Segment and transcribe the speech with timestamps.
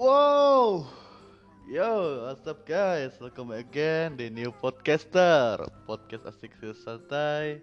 [0.00, 0.88] Wow,
[1.68, 3.12] yo, what's up guys?
[3.20, 7.60] Welcome again di New Podcaster, podcast asik santai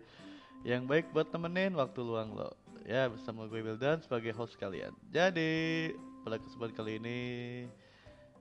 [0.61, 2.53] yang baik buat temenin waktu luang lo.
[2.85, 4.93] Ya, bersama gue Wildan sebagai host kalian.
[5.09, 5.89] Jadi,
[6.21, 7.21] pada kesempatan kali ini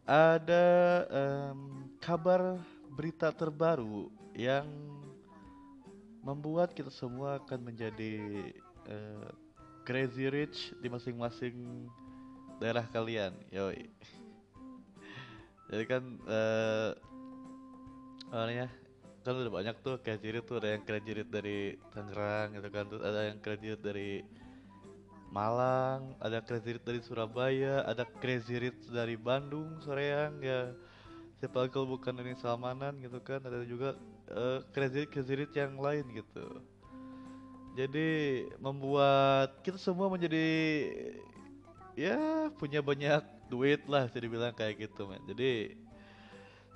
[0.04, 0.68] ada
[1.08, 2.60] em, kabar
[2.92, 4.68] berita terbaru yang
[6.20, 8.44] membuat kita semua akan menjadi
[8.92, 9.28] eh,
[9.88, 11.88] crazy rich di masing-masing
[12.62, 13.32] daerah kalian.
[13.52, 13.88] Yoi.
[15.66, 16.90] Jadi kan eh
[18.30, 18.70] awalnya
[19.26, 23.20] kan udah banyak tuh rich tuh ada yang rich dari Tangerang gitu kan, terus ada
[23.26, 24.22] yang rich dari
[25.34, 30.70] Malang, ada rich dari Surabaya, ada rich dari Bandung, Soreang ya.
[31.42, 33.98] Siapa kalau bukan dari Salmanan gitu kan, ada juga
[34.70, 36.62] rich crazy rich yang lain gitu.
[37.74, 40.46] Jadi membuat kita semua menjadi
[41.96, 45.22] ya punya banyak duit lah bisa dibilang kayak gitu men.
[45.24, 45.74] Jadi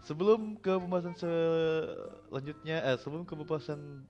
[0.03, 4.09] sebelum ke pembahasan selanjutnya, eh, sebelum ke pembahasan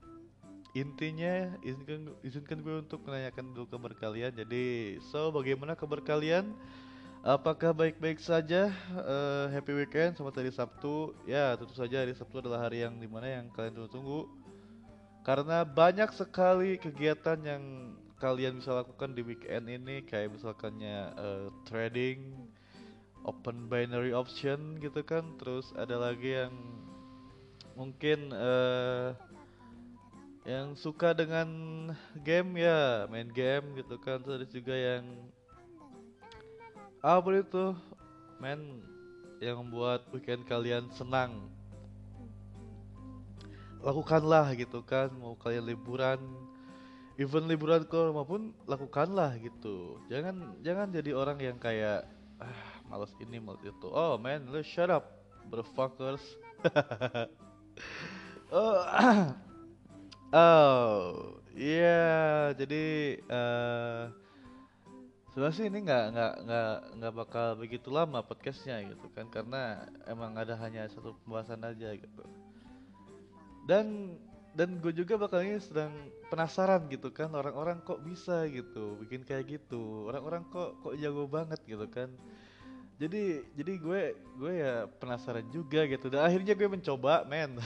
[0.70, 4.32] intinya izinkan izinkan gue untuk menanyakan dulu kabar kalian.
[4.38, 6.54] Jadi so bagaimana kabar kalian?
[7.20, 8.72] Apakah baik-baik saja?
[8.96, 11.12] Eh, happy weekend selamat hari Sabtu.
[11.28, 14.40] Ya tentu saja hari Sabtu adalah hari yang di mana yang kalian tunggu-tunggu
[15.20, 17.62] karena banyak sekali kegiatan yang
[18.20, 22.36] kalian bisa lakukan di weekend ini kayak misalkannya eh, trading,
[23.24, 26.54] open binary option gitu kan, terus ada lagi yang
[27.74, 29.16] mungkin eh
[30.44, 31.48] yang suka dengan
[32.24, 35.04] game ya main game gitu kan, terus ada juga yang
[37.00, 37.72] apa itu?
[38.40, 38.84] Main
[39.40, 41.48] yang membuat weekend kalian senang.
[43.80, 46.20] Lakukanlah gitu kan mau kalian liburan
[47.20, 50.00] even liburan ke rumah pun lakukanlah gitu.
[50.08, 52.08] Jangan jangan jadi orang yang kayak
[52.40, 53.88] ah malas ini malas itu.
[53.92, 55.20] Oh man let's shut up
[55.52, 56.24] motherfuckers.
[58.50, 58.82] Oh
[60.34, 60.94] oh
[61.54, 64.02] iya jadi eh
[65.30, 70.34] sebenarnya sih ini nggak nggak nggak nggak bakal begitu lama podcastnya gitu kan karena emang
[70.34, 72.24] ada hanya satu pembahasan aja gitu.
[73.70, 74.18] Dan
[74.50, 75.94] dan gue juga bakal ini sedang
[76.26, 80.10] penasaran gitu kan orang-orang kok bisa gitu bikin kayak gitu.
[80.10, 82.10] Orang-orang kok kok jago banget gitu kan.
[82.98, 84.00] Jadi jadi gue
[84.36, 86.10] gue ya penasaran juga gitu.
[86.10, 87.56] Dan akhirnya gue mencoba men.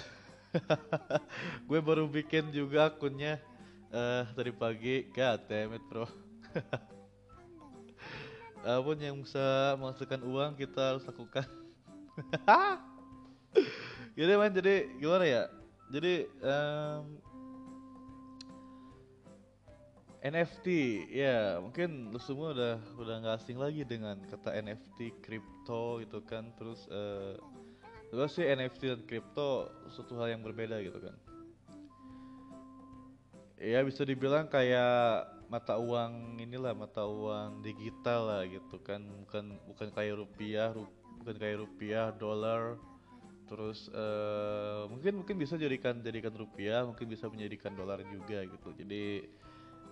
[1.67, 3.43] Gue baru bikin juga akunnya.
[3.91, 5.11] Eh tadi pagi.
[5.11, 6.06] It bro.
[8.62, 11.44] Apa pun yang bisa menghasilkan uang kita harus lakukan.
[14.15, 15.50] Gitu man jadi gimana ya
[15.93, 17.03] jadi em,
[20.25, 20.67] NFT
[21.12, 26.49] ya mungkin lu semua udah udah nggak asing lagi dengan kata NFT crypto gitu kan.
[26.56, 27.37] Terus eh
[28.09, 31.12] terus sih NFT dan crypto suatu hal yang berbeda gitu kan.
[33.61, 39.05] Ya bisa dibilang kayak mata uang inilah mata uang digital lah gitu kan.
[39.28, 42.81] Bukan bukan kayak rupiah ru- bukan kayak rupiah dolar
[43.54, 48.75] terus eh mungkin mungkin bisa jadikan jadikan rupiah mungkin bisa menjadikan dolar juga gitu.
[48.75, 49.22] Jadi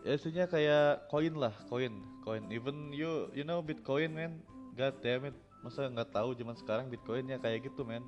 [0.02, 2.42] ya kayak koin lah koin koin.
[2.50, 4.42] Even you you know bitcoin man
[4.74, 5.36] god damn it.
[5.62, 8.02] Masa nggak tahu zaman sekarang bitcoinnya kayak gitu man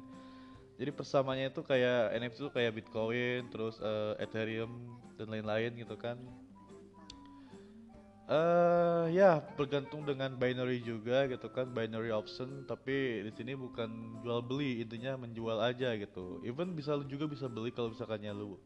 [0.75, 6.19] jadi persamanya itu kayak NFT itu kayak bitcoin terus eh, ethereum dan lain-lain gitu kan
[8.25, 12.65] eh ya bergantung dengan binary juga gitu kan binary option.
[12.65, 16.41] Tapi di sini bukan jual beli intinya menjual aja gitu.
[16.41, 18.57] Even bisa lu juga bisa beli kalau misalkannya lu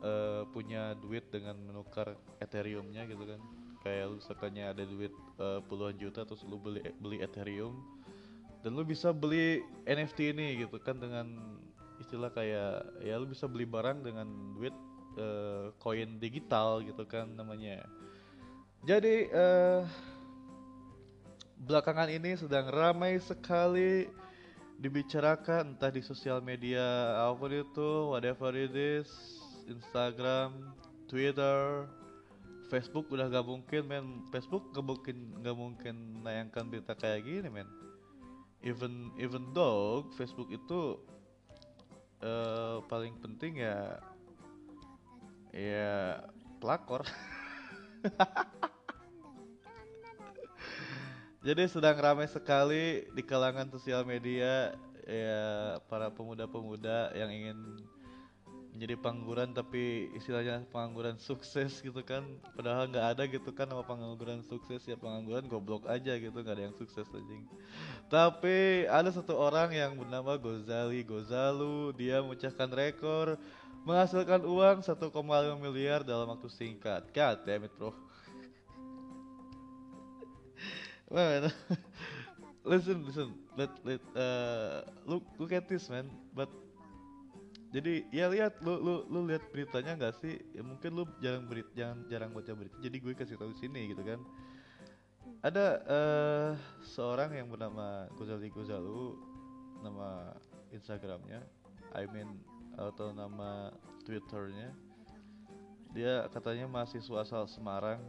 [0.00, 3.40] eh, punya duit dengan menukar ethereumnya gitu kan.
[3.84, 5.12] Kayak lu misalkannya ada duit
[5.44, 7.76] eh, puluhan juta terus lu beli beli ethereum.
[8.64, 11.28] Dan lu bisa beli NFT ini gitu kan dengan
[12.00, 14.72] istilah kayak ya lu bisa beli barang dengan duit
[15.80, 17.88] koin digital gitu kan namanya
[18.86, 19.82] jadi eh
[21.66, 24.06] belakangan ini sedang ramai sekali
[24.78, 29.10] dibicarakan entah di sosial media apa pun itu whatever it is
[29.66, 30.54] Instagram,
[31.10, 31.90] Twitter,
[32.70, 34.06] Facebook udah gak mungkin men.
[34.30, 37.66] Facebook gak mungkin gak mungkin nayangkan berita kayak gini men.
[38.62, 40.94] Even even though Facebook itu
[42.22, 43.98] eh paling penting ya
[45.50, 46.22] ya
[46.62, 47.02] pelakor
[51.46, 54.74] Jadi sedang ramai sekali di kalangan sosial media
[55.06, 57.86] ya para pemuda-pemuda yang ingin
[58.74, 62.26] menjadi pengangguran tapi istilahnya pengangguran sukses gitu kan.
[62.58, 64.82] Padahal nggak ada gitu kan nama pengangguran sukses.
[64.90, 67.46] Ya pengangguran goblok aja gitu nggak ada yang sukses anjing.
[68.10, 71.94] Tapi ada satu orang yang bernama Gozali Gozalu.
[71.94, 73.38] Dia memecahkan rekor
[73.86, 74.98] menghasilkan uang 1,5
[75.62, 77.06] miliar dalam waktu singkat.
[77.14, 77.94] God damn it bro
[81.10, 81.50] man
[82.66, 83.30] listen listen.
[83.54, 86.10] Let let uh, look look at this man.
[86.34, 86.50] But
[87.70, 90.42] jadi ya lihat lu lu lu lihat beritanya nggak sih?
[90.52, 94.02] Ya mungkin lu jarang berit jangan jarang baca berita jadi gue kasih tahu sini gitu
[94.02, 94.20] kan.
[95.46, 96.50] Ada uh,
[96.82, 99.14] seorang yang bernama Gozali Gozalu
[99.82, 100.34] nama
[100.74, 101.46] Instagramnya.
[101.94, 102.42] I mean
[102.74, 103.70] atau nama
[104.02, 104.74] Twitternya.
[105.96, 108.02] Dia katanya mahasiswa asal Semarang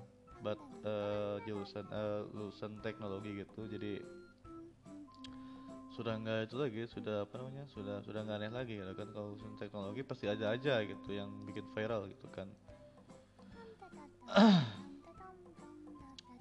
[0.48, 3.68] but uh, jurusan uh, lulusan teknologi gitu.
[3.68, 4.00] Jadi
[5.92, 9.12] sudah nggak itu lagi sudah apa namanya sudah sudah nggak aneh lagi gitu kan.
[9.12, 12.48] Kalau urusan teknologi pasti ada aja gitu yang bikin viral gitu kan.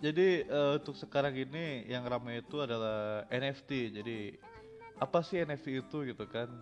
[0.06, 4.36] Jadi uh, untuk sekarang ini yang ramai itu adalah NFT jadi
[5.00, 6.52] apa sih NFT itu gitu kan?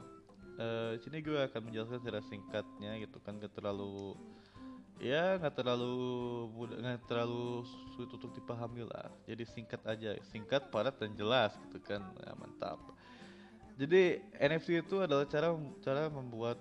[0.54, 4.14] Uh, sini gue akan menjelaskan secara singkatnya gitu kan gak terlalu
[5.02, 5.96] ya nggak terlalu
[6.54, 9.10] nggak terlalu sulit untuk dipahami lah.
[9.26, 12.02] Jadi singkat aja singkat padat dan jelas gitu kan.
[12.22, 12.78] Ya, mantap.
[13.74, 16.58] Jadi NFT itu adalah cara cara membuat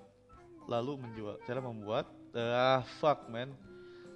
[0.66, 3.54] lalu menjual cara membuat ah uh, fuck man.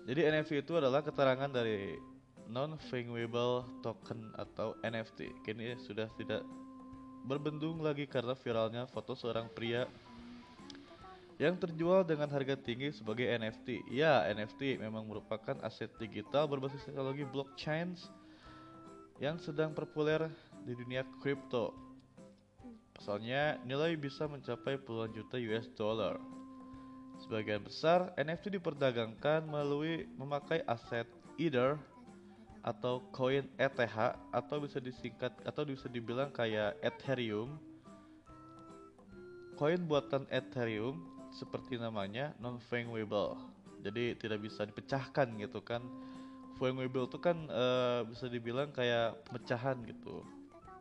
[0.08, 2.00] Jadi NFT itu adalah keterangan dari
[2.48, 6.42] non fungible token atau NFT kini sudah tidak
[7.28, 9.84] berbendung lagi karena viralnya foto seorang pria
[11.38, 13.86] yang terjual dengan harga tinggi sebagai NFT.
[13.94, 17.94] Ya, NFT memang merupakan aset digital berbasis teknologi blockchain
[19.22, 20.30] yang sedang populer
[20.66, 21.74] di dunia kripto.
[22.98, 26.18] Pasalnya, nilai bisa mencapai puluhan juta US dollar.
[27.22, 31.06] Sebagian besar NFT diperdagangkan melalui memakai aset
[31.38, 31.78] Ether
[32.66, 33.98] atau koin ETH
[34.34, 37.62] atau bisa disingkat atau bisa dibilang kayak Ethereum.
[39.58, 43.38] Koin buatan Ethereum seperti namanya non fungible
[43.82, 45.80] jadi tidak bisa dipecahkan gitu kan.
[46.58, 50.26] Fungible itu kan uh, bisa dibilang kayak pemecahan gitu.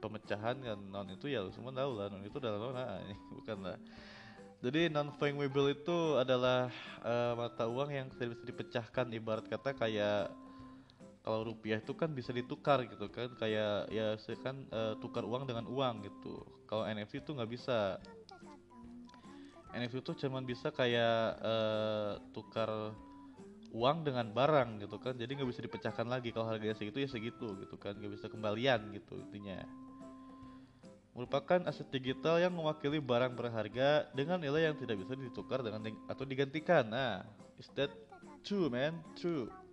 [0.00, 3.00] Pemecahan kan non itu ya semua tahu lah non itu adalah non nah,
[3.36, 3.78] bukan lah.
[4.64, 6.72] Jadi non fungible itu adalah
[7.04, 9.06] uh, mata uang yang tidak bisa dipecahkan.
[9.12, 10.32] Ibarat kata kayak
[11.20, 13.28] kalau rupiah itu kan bisa ditukar gitu kan.
[13.36, 16.40] Kayak ya kan uh, tukar uang dengan uang gitu.
[16.64, 18.00] Kalau NFT itu nggak bisa
[19.74, 22.94] NFT itu cuman bisa kayak uh, tukar
[23.74, 25.18] uang dengan barang gitu kan.
[25.18, 26.30] Jadi nggak bisa dipecahkan lagi.
[26.30, 27.98] Kalau harganya segitu ya segitu gitu kan.
[27.98, 29.66] Nggak bisa kembalian gitu intinya.
[31.16, 36.24] Merupakan aset digital yang mewakili barang berharga dengan nilai yang tidak bisa ditukar dengan atau
[36.28, 36.86] digantikan.
[36.86, 37.24] Nah
[37.58, 37.90] is that
[38.44, 39.00] true man?
[39.16, 39.65] True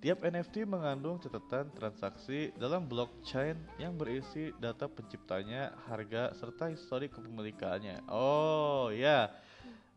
[0.00, 8.00] Tiap NFT mengandung catatan transaksi dalam blockchain yang berisi data penciptanya, harga, serta histori kepemilikannya.
[8.08, 9.28] Oh ya,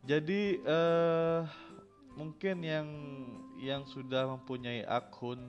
[0.04, 1.48] jadi uh,
[2.20, 2.88] mungkin yang
[3.64, 5.40] yang sudah mempunyai akun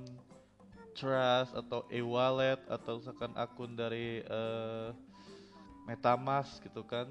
[0.95, 4.95] Trust atau e-wallet atau misalkan akun dari uh,
[5.91, 7.11] MetaMask gitu kan,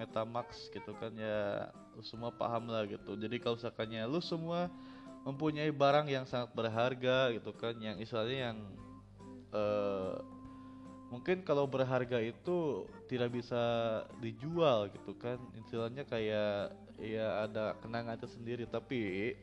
[0.00, 3.12] MetaMask gitu kan ya, lu semua paham lah gitu.
[3.20, 4.72] Jadi kalau misalkannya lu semua
[5.28, 8.58] mempunyai barang yang sangat berharga gitu kan yang istilahnya yang
[9.52, 10.16] uh,
[11.12, 13.60] mungkin kalau berharga itu tidak bisa
[14.24, 15.36] dijual gitu kan.
[15.60, 19.36] Istilahnya kayak ya ada kenangan tersendiri tapi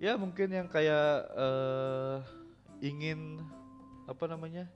[0.00, 2.24] ya mungkin yang kayak uh,
[2.80, 3.44] ingin
[4.08, 4.66] apa namanya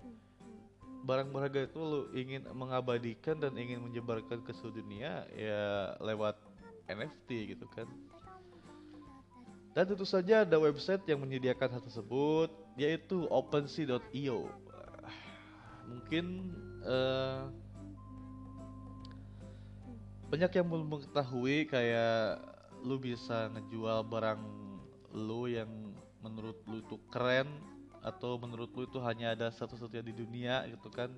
[1.03, 6.39] barang berharga itu lo ingin mengabadikan dan ingin menyebarkan ke seluruh dunia ya lewat
[6.87, 7.91] NFT gitu kan
[9.77, 12.49] dan tentu saja ada website yang menyediakan hal tersebut
[12.81, 14.49] yaitu OpenSea.io.
[15.85, 16.49] Mungkin
[16.81, 17.53] uh,
[20.33, 22.41] banyak yang belum mengetahui kayak
[22.89, 24.41] lu bisa ngejual barang
[25.13, 25.69] lu yang
[26.25, 27.47] menurut lu itu keren
[28.01, 31.13] atau menurut lu itu hanya ada satu-satunya di dunia gitu kan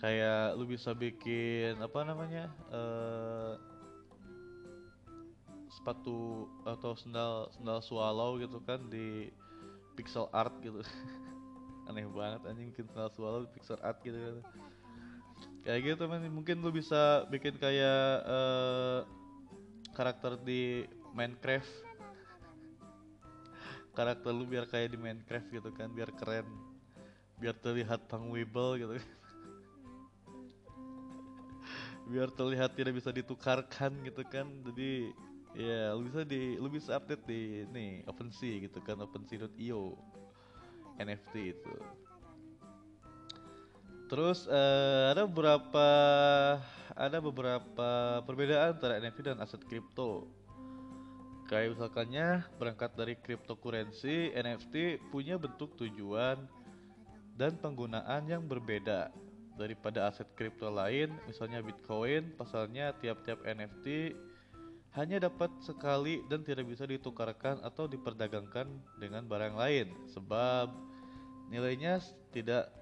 [0.00, 3.60] kayak lu bisa bikin apa namanya uh,
[5.78, 9.30] sepatu atau sendal sendal swallow gitu kan di
[9.94, 10.82] pixel art gitu.
[11.88, 14.42] Aneh banget anjing bikin sendal swallow di pixel art gitu kan.
[15.62, 19.06] Kayak gitu man mungkin lu bisa bikin kayak uh,
[19.94, 20.82] karakter di
[21.14, 21.70] Minecraft.
[23.94, 26.46] Karakter lu biar kayak di Minecraft gitu kan biar keren.
[27.38, 28.98] Biar terlihat pangwibel gitu
[32.08, 34.48] biar terlihat tidak bisa ditukarkan gitu kan.
[34.64, 35.12] Jadi
[35.56, 39.96] ya lu bisa di lu bisa update di nih OpenSea gitu kan OpenSea.io
[40.98, 41.74] NFT itu.
[44.08, 45.88] Terus uh, ada beberapa
[46.96, 50.26] ada beberapa perbedaan antara NFT dan aset kripto.
[51.48, 56.36] Kayak misalkannya berangkat dari cryptocurrency NFT punya bentuk tujuan
[57.38, 59.08] dan penggunaan yang berbeda
[59.56, 64.14] daripada aset kripto lain, misalnya Bitcoin, pasalnya tiap-tiap NFT
[64.96, 68.66] hanya dapat sekali dan tidak bisa ditukarkan atau diperdagangkan
[68.96, 69.92] dengan barang lain.
[70.08, 70.72] Sebab
[71.52, 72.00] nilainya
[72.32, 72.72] tidak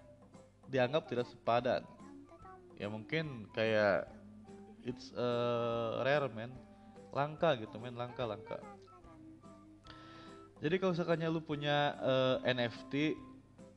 [0.71, 1.83] dianggap tidak sepadan.
[2.79, 4.07] Ya mungkin kayak
[4.87, 5.29] it's a
[6.07, 6.55] rare man,
[7.11, 8.63] langka gitu men, langka-langka.
[10.63, 12.95] Jadi kalau misalkan lu punya uh, eh, NFT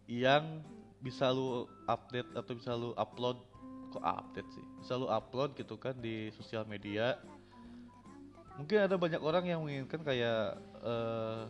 [0.07, 0.63] yang
[1.03, 3.41] bisa lu update atau bisa lu upload
[3.89, 4.65] kok update sih?
[4.79, 7.17] Bisa lu upload gitu kan di sosial media
[8.59, 11.47] mungkin ada banyak orang yang menginginkan kayak uh,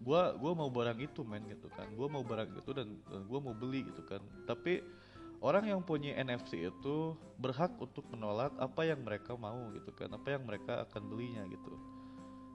[0.00, 1.84] gua gua mau barang itu men gitu kan.
[1.92, 4.24] Gua mau barang itu dan, dan gua mau beli gitu kan.
[4.48, 4.80] Tapi
[5.44, 10.08] orang yang punya NFC itu berhak untuk menolak apa yang mereka mau gitu kan.
[10.16, 11.76] Apa yang mereka akan belinya gitu.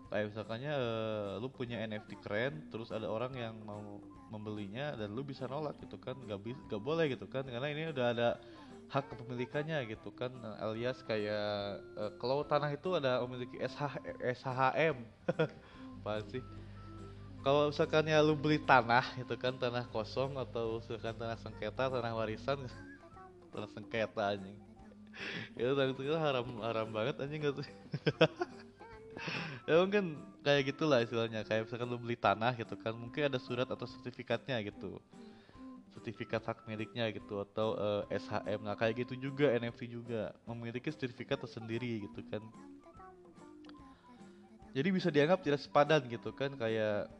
[0.09, 4.01] Kayak misalkannya uh, lu punya NFT keren terus ada orang yang mau
[4.31, 6.17] membelinya dan lu bisa nolak gitu kan.
[6.17, 7.45] Nggak bisa nggak boleh gitu kan.
[7.45, 8.29] Karena ini udah ada
[8.91, 14.99] hak kepemilikannya gitu kan alias kayak uh, kalau tanah itu ada memiliki SH SHM
[16.03, 16.43] apa sih?
[17.41, 22.11] Kalau misalkan ya lu beli tanah itu kan tanah kosong atau misalkan tanah sengketa tanah
[22.11, 22.59] warisan
[23.55, 24.59] tanah sengketa anjing.
[25.55, 27.67] Itu tanah itu haram haram banget anjing gak tuh
[29.69, 33.69] ya mungkin kayak gitulah istilahnya kayak misalkan lu beli tanah gitu kan mungkin ada surat
[33.69, 34.97] atau sertifikatnya gitu
[35.91, 40.31] sertifikat hak miliknya gitu atau uh, eh, SHM nah kayak gitu juga NFT juga.
[40.47, 42.43] Memiliki sertifikat tersendiri gitu kan.
[44.71, 47.11] Jadi bisa dianggap tidak sepadan gitu kan kayak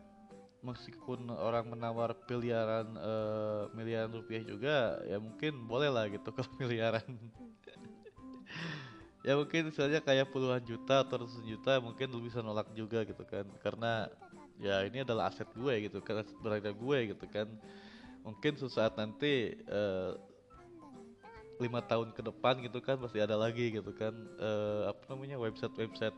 [0.64, 7.06] meskipun orang menawar miliaran uh, miliaran rupiah juga ya mungkin boleh lah gitu kalau miliaran.
[9.22, 13.22] Ya mungkin misalnya kayak puluhan juta atau ratusan juta mungkin lu bisa nolak juga gitu
[13.22, 13.46] kan.
[13.62, 14.10] Karena
[14.58, 17.46] ya ini adalah aset gue gitu kan aset berharga gue gitu kan
[18.22, 20.18] mungkin suatu saat nanti uh,
[21.62, 25.74] lima tahun ke depan gitu kan pasti ada lagi gitu kan uh, apa namanya website
[25.78, 26.18] website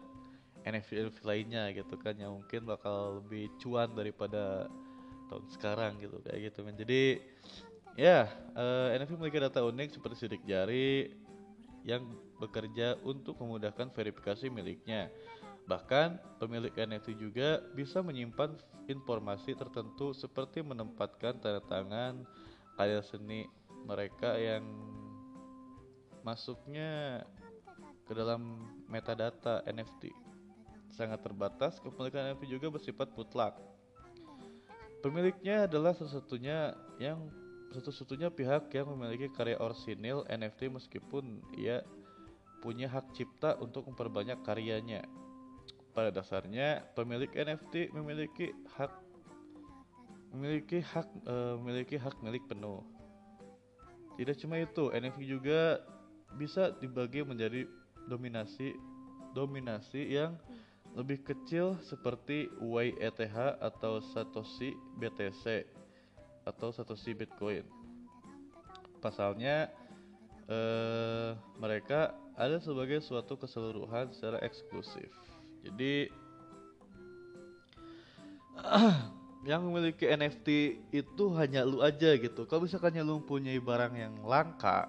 [0.63, 4.71] NFT lainnya gitu kan yang mungkin bakal lebih cuan daripada
[5.27, 7.01] tahun sekarang gitu kayak gitu kan jadi
[7.99, 11.11] ya uh, NFT memiliki data unik seperti sidik jari
[11.83, 12.07] yang
[12.39, 15.11] bekerja untuk memudahkan verifikasi miliknya.
[15.63, 18.51] Bahkan, pemilik NFT juga bisa menyimpan
[18.91, 22.27] informasi tertentu seperti menempatkan tanda tangan
[22.75, 23.47] karya seni
[23.87, 24.63] mereka yang
[26.23, 27.23] masuknya
[28.03, 28.59] ke dalam
[28.91, 30.11] metadata NFT.
[30.91, 33.55] Sangat terbatas, kepemilikan NFT juga bersifat mutlak.
[35.03, 37.27] Pemiliknya adalah satu-satunya yang
[37.73, 41.81] satu-satunya pihak yang memiliki karya orsinil NFT meskipun ia
[42.61, 45.03] punya hak cipta untuk memperbanyak karyanya.
[45.93, 48.89] Pada dasarnya, pemilik NFT memiliki hak
[50.33, 52.81] memiliki hak e, memiliki hak milik penuh.
[54.17, 55.77] Tidak cuma itu, NFT juga
[56.33, 57.69] bisa dibagi menjadi
[58.09, 58.73] dominasi
[59.37, 60.33] dominasi yang
[60.93, 65.65] lebih kecil seperti YETH atau Satoshi BTC
[66.45, 67.65] atau Satoshi Bitcoin.
[69.01, 69.73] Pasalnya
[70.45, 75.09] eh, mereka ada sebagai suatu keseluruhan secara eksklusif.
[75.63, 76.11] Jadi
[79.49, 80.47] yang memiliki NFT
[80.95, 82.47] itu hanya lu aja gitu.
[82.47, 84.87] Kalau misalkan lu punya barang yang langka,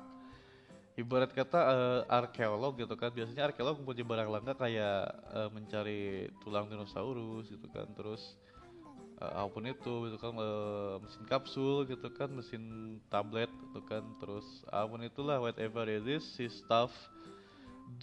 [0.94, 6.70] ibarat kata uh, arkeolog gitu kan, biasanya arkeolog punya barang langka kayak uh, mencari tulang
[6.70, 8.38] dinosaurus gitu kan, terus
[9.18, 12.62] uh, apa pun itu gitu kan uh, mesin kapsul gitu kan mesin
[13.10, 14.06] tablet gitu kan.
[14.22, 16.94] Terus apa pun itulah whatever it is si stuff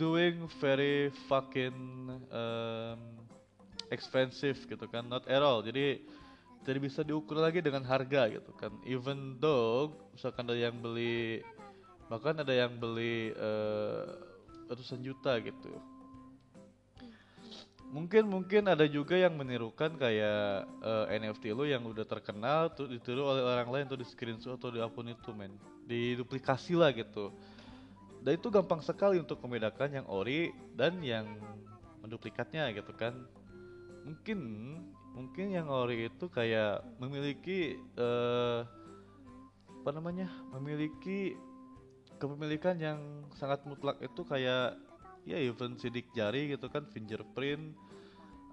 [0.01, 1.77] doing very fucking
[2.33, 2.99] um,
[3.93, 5.05] expensive gitu kan.
[5.05, 5.61] Not at all.
[5.61, 6.01] Jadi
[6.65, 8.73] tidak bisa diukur lagi dengan harga gitu kan.
[8.89, 11.45] Even though misalkan ada yang beli
[12.09, 14.09] bahkan ada yang beli uh,
[14.65, 15.69] ratusan juta gitu.
[17.91, 22.87] Mungkin mungkin ada juga yang menirukan kayak uh, eh, NFT lo yang udah terkenal tuh
[22.87, 25.51] ditiru oleh orang lain tuh di screenshot atau di akun itu men.
[25.85, 27.35] Diduplikasi lah gitu
[28.21, 31.25] dan itu gampang sekali untuk membedakan yang ori dan yang
[32.05, 33.17] menduplikatnya gitu kan.
[34.05, 34.39] Mungkin
[35.11, 38.63] mungkin yang ori itu kayak memiliki uh,
[39.81, 41.33] apa namanya memiliki
[42.21, 42.99] kepemilikan yang
[43.33, 44.77] sangat mutlak itu kayak
[45.25, 47.73] ya even sidik jari gitu kan fingerprint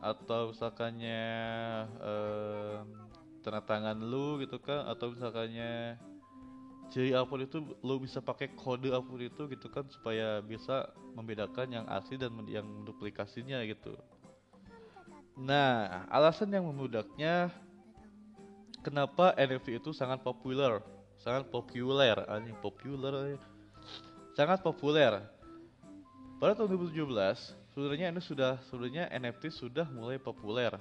[0.00, 1.24] atau misalkannya
[2.00, 2.76] eh,
[3.44, 6.00] tanda tangan lu gitu kan atau misalkannya
[6.88, 10.88] ciri apa pun itu lu bisa pakai kode apa pun itu gitu kan supaya bisa
[11.12, 13.92] membedakan yang asli dan yang duplikasinya gitu.
[15.38, 17.52] Nah, alasan yang memudaknya
[18.82, 20.82] kenapa NFT itu sangat populer,
[21.20, 23.38] sangat populer, anjing populer,
[24.34, 25.22] sangat populer.
[26.38, 30.74] Pada tahun 2017, sebenarnya ini sudah sebenarnya NFT sudah mulai populer.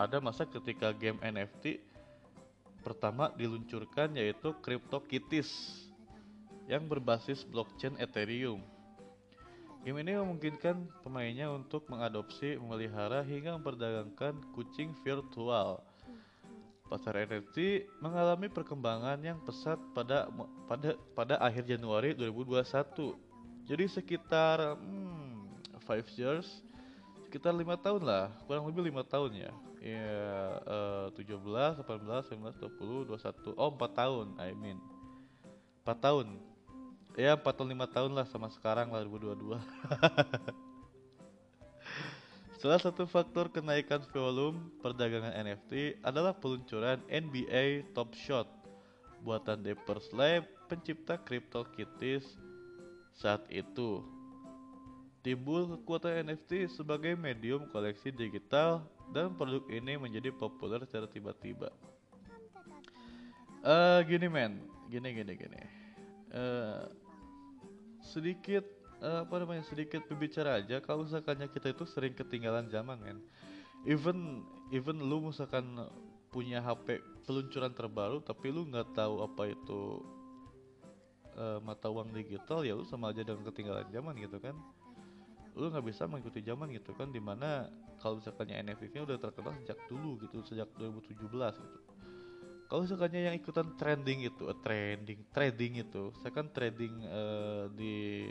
[0.00, 1.89] Ada masa ketika game NFT
[2.80, 5.48] pertama diluncurkan yaitu CryptoKitties
[6.66, 8.62] yang berbasis blockchain Ethereum.
[9.80, 15.80] Game ini memungkinkan pemainnya untuk mengadopsi, memelihara, hingga memperdagangkan kucing virtual.
[16.84, 20.28] Pasar NFT mengalami perkembangan yang pesat pada
[20.68, 23.14] pada pada akhir Januari 2021.
[23.64, 26.60] Jadi sekitar hmm, five years,
[27.24, 30.12] sekitar lima tahun lah, kurang lebih lima tahun ya ya
[30.68, 31.40] uh, 17,
[31.80, 34.76] 18, 19, 20, 21 oh 4 tahun I mean.
[35.88, 36.36] 4 tahun.
[37.16, 39.58] Ya 4 tahun 5 tahun lah sama sekarang lah 2022
[42.60, 48.44] Salah satu faktor kenaikan volume perdagangan NFT adalah peluncuran NBA Top Shot
[49.24, 52.36] buatan Dapper Lab pencipta CryptoKitties
[53.16, 54.04] saat itu.
[55.24, 61.70] Timbul kekuatan NFT sebagai medium koleksi digital dan produk ini menjadi populer secara tiba-tiba.
[63.60, 65.60] Uh, gini men, gini gini gini.
[66.30, 66.86] Uh,
[68.00, 68.64] sedikit
[69.02, 73.18] uh, apa namanya sedikit berbicara aja kalau misalkan kita itu sering ketinggalan zaman men.
[73.84, 75.66] Even even lu misalkan
[76.30, 79.98] punya HP peluncuran terbaru tapi lu nggak tahu apa itu
[81.34, 84.54] uh, mata uang digital ya lu sama aja dengan ketinggalan zaman gitu kan
[85.60, 87.68] lu nggak bisa mengikuti zaman gitu kan di mana
[88.00, 91.78] kalau misalkannya NFT-nya udah terkenal sejak dulu gitu sejak 2017 gitu.
[92.70, 98.24] Kalau misalkannya yang ikutan trending itu uh, trending trading itu saya kan trading uh, di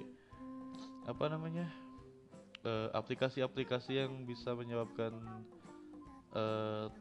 [1.05, 1.69] apa namanya
[2.91, 5.15] aplikasi aplikasi-aplikasi yang bisa menyebabkan
[6.35, 6.91] uh,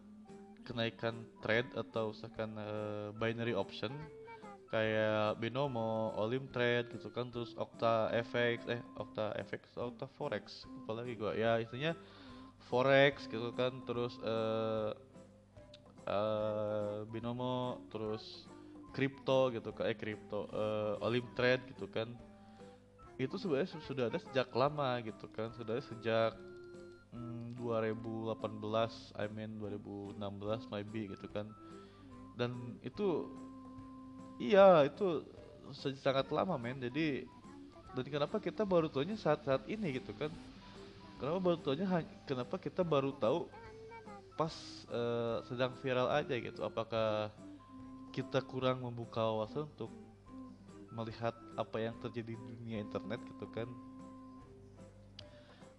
[0.63, 3.91] kenaikan trade atau misalkan uh, binary option
[4.69, 11.17] kayak Binomo, Olim Trade gitu kan terus Okta FX eh Okta FX Okta Forex apalagi
[11.17, 11.33] gua?
[11.33, 11.97] Ya istilahnya
[12.69, 14.93] forex gitu kan terus uh,
[16.05, 18.45] uh, binomo terus
[18.93, 22.13] kripto gitu kan eh kripto uh, olim trade gitu kan.
[23.19, 26.33] Itu sebenarnya sudah ada sejak lama gitu kan sudah ada sejak
[27.17, 28.37] mm, 2018
[29.17, 30.21] I mean 2016
[30.73, 31.49] maybe gitu kan.
[32.39, 33.27] Dan itu
[34.39, 35.27] iya itu
[36.01, 36.79] sangat lama men.
[36.81, 37.27] Jadi
[37.93, 40.31] dan kenapa kita baru tahunya saat-saat ini gitu kan?
[41.19, 41.87] Kenapa baru tahunya
[42.25, 43.51] kenapa kita baru tahu
[44.39, 44.55] pas
[44.95, 46.63] uh, sedang viral aja gitu?
[46.63, 47.35] Apakah
[48.15, 49.91] kita kurang membuka wawasan untuk
[50.95, 53.67] melihat apa yang terjadi di dunia internet gitu kan?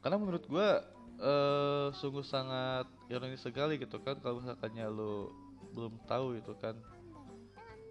[0.03, 0.69] Karena menurut gue
[1.23, 4.19] uh, sungguh sangat ironis sekali gitu kan?
[4.19, 5.31] Kalau misalkannya lo
[5.71, 6.75] belum tahu gitu kan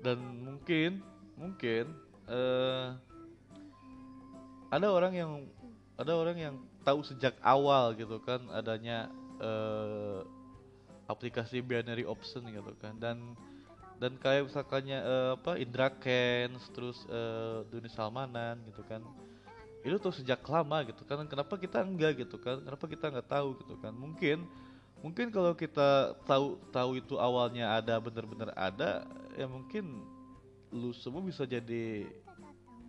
[0.03, 1.03] dan mungkin
[1.35, 1.91] mungkin
[2.31, 2.95] uh,
[4.69, 5.33] ada orang yang
[5.99, 6.55] ada orang yang
[6.87, 9.11] tahu sejak awal gitu kan adanya
[9.43, 10.23] uh,
[11.09, 12.95] aplikasi binary option gitu kan.
[13.01, 13.35] Dan
[13.99, 19.03] dan kayak misalkannya uh, apa Indra Kens terus uh, Duni Salmanan gitu kan.
[19.83, 21.27] Itu tuh sejak lama gitu kan.
[21.27, 22.63] Kenapa kita enggak gitu kan?
[22.63, 23.91] Kenapa kita nggak tahu gitu kan?
[23.97, 24.47] Mungkin
[25.01, 29.07] mungkin kalau kita tahu tahu itu awalnya ada bener-bener ada
[29.39, 30.03] ya mungkin
[30.75, 32.05] lu semua bisa jadi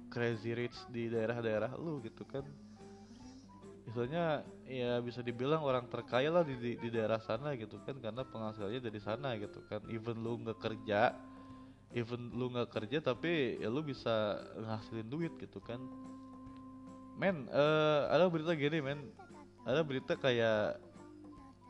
[0.09, 2.43] crazy rich di daerah-daerah lu gitu kan.
[3.85, 8.21] Misalnya ya bisa dibilang orang terkaya lah di, di, di daerah sana gitu kan karena
[8.21, 9.81] penghasilannya dari sana gitu kan.
[9.89, 11.13] Even lu nggak kerja
[11.93, 15.81] even lu nggak kerja tapi ya lu bisa ngasilin duit gitu kan.
[17.17, 18.99] Men uh, ada berita gini men.
[19.65, 20.81] Ada berita kayak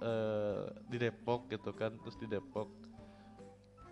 [0.02, 2.68] uh, di Depok gitu kan terus di Depok.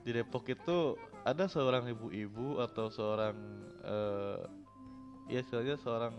[0.04, 0.96] Di Depok itu
[1.28, 3.36] ada seorang ibu-ibu atau seorang
[3.84, 4.40] uh,
[5.28, 6.16] ya istilahnya seorang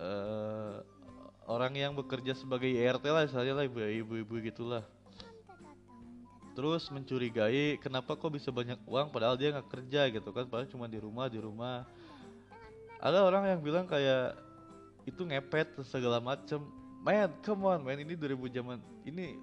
[0.00, 0.80] uh,
[1.46, 4.84] orang yang bekerja sebagai IRT lah misalnya lah ibu-ibu gitulah.
[6.56, 10.88] Terus mencurigai kenapa kok bisa banyak uang padahal dia nggak kerja gitu kan padahal cuma
[10.88, 11.84] di rumah di rumah.
[12.96, 14.40] Ada orang yang bilang kayak
[15.04, 16.64] itu ngepet segala macem
[17.06, 18.02] man come on man.
[18.02, 19.38] Ini 2000 zaman ini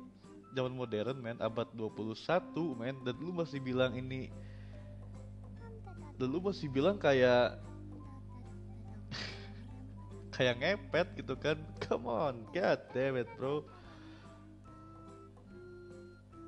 [0.52, 1.39] zaman modern man.
[1.39, 2.19] Abad 21
[2.76, 2.99] man.
[3.08, 4.28] Dan lu masih bilang ini
[6.17, 7.58] dan lu masih bilang kayak
[10.36, 11.58] kayak ngepet gitu kan.
[11.80, 13.63] Come on god damn it bro.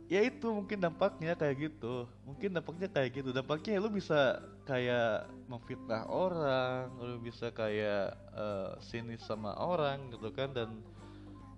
[0.05, 2.05] Ya itu mungkin dampaknya kayak gitu.
[2.29, 3.33] Mungkin dampaknya kayak gitu.
[3.33, 4.37] Dampaknya lu bisa
[4.69, 10.53] kayak memfitnah orang lu bisa kayak uh, sinis sama orang gitu kan.
[10.53, 10.85] Dan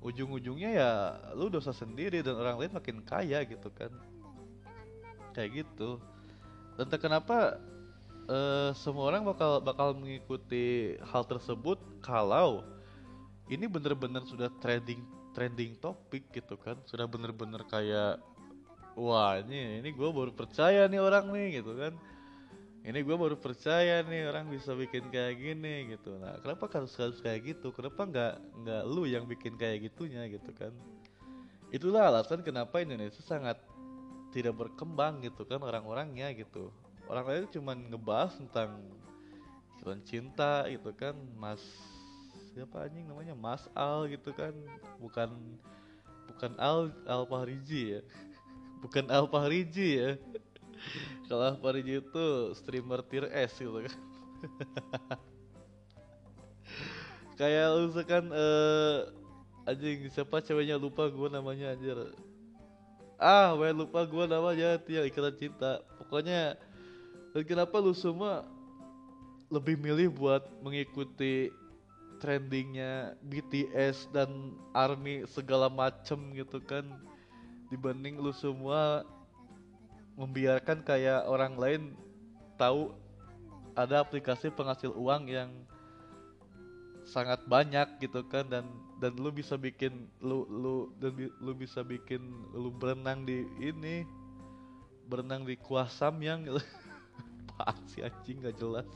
[0.08, 0.92] ujung-ujungnya ya
[1.36, 3.92] lu dosa sendiri dan orang lain makin kaya gitu kan.
[5.36, 6.00] Kayak gitu.
[6.80, 7.60] Dan kenapa
[8.32, 12.64] uh, semua orang bakal bakal mengikuti hal tersebut kalau
[13.52, 15.04] ini bener-bener sudah trending
[15.36, 16.80] trending topik gitu kan.
[16.88, 18.24] Sudah bener-bener kayak
[18.98, 21.94] wah ini ini gue baru percaya nih orang nih gitu kan
[22.88, 26.16] ini gue baru percaya nih orang bisa bikin kayak gini gitu.
[26.24, 27.76] Nah kenapa harus harus kayak gitu?
[27.76, 30.72] Kenapa nggak nggak lu yang bikin kayak gitunya gitu kan?
[31.68, 33.60] Itulah alasan kenapa Indonesia sangat
[34.32, 36.72] tidak berkembang gitu kan orang-orangnya gitu.
[37.12, 38.80] Orang lain cuma ngebahas tentang
[39.84, 41.60] film cinta gitu kan mas
[42.56, 43.36] siapa anjing namanya?
[43.36, 44.56] Mas al gitu kan.
[45.04, 45.28] Bukan
[46.32, 48.02] bukan al al Fahriji ya.
[48.78, 50.22] Bukan Al Fahriji ya
[51.28, 52.26] kalau Al Fahriji itu
[52.58, 53.96] streamer tier S gitu kan.
[57.40, 59.06] Kayak lu kan uh,
[59.70, 61.98] anjing siapa ceweknya lupa gue namanya anjir.
[63.22, 65.82] Ah gue lupa gue namanya itu yang ikatan cinta.
[66.02, 66.58] Pokoknya
[67.38, 68.50] dan kenapa lu semua
[69.54, 71.54] lebih milih buat mengikuti
[72.18, 76.82] trendingnya BTS dan ARMY segala macem gitu kan
[77.70, 79.06] dibanding lu semua
[80.18, 81.82] membiarkan kayak orang lain
[82.58, 82.90] tahu
[83.78, 85.54] ada aplikasi penghasil uang yang
[87.06, 88.66] sangat banyak gitu kan dan
[88.98, 92.20] dan lu bisa bikin lu lu dan lu bisa bikin
[92.52, 94.04] lu berenang di ini
[95.08, 96.44] berenang di kuasam yang
[97.56, 98.90] pak si anjing gak jelas.